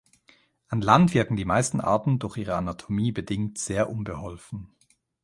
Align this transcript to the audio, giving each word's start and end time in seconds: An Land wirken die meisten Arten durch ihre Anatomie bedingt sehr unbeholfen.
An 0.67 0.81
Land 0.81 1.13
wirken 1.13 1.35
die 1.35 1.45
meisten 1.45 1.79
Arten 1.79 2.17
durch 2.17 2.35
ihre 2.37 2.55
Anatomie 2.55 3.11
bedingt 3.11 3.59
sehr 3.59 3.87
unbeholfen. 3.87 4.71